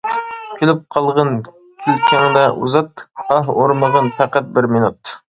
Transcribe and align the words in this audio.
كۈلۈپ 0.59 0.79
قالغىن 0.95 1.27
كۈلكەڭدە 1.83 2.45
ئۇزات، 2.61 3.03
ئاھ. 3.25 3.51
ئۇرمىغىن 3.57 4.09
پەقەت 4.21 4.49
بىر 4.57 4.69
مىنۇت. 4.73 5.13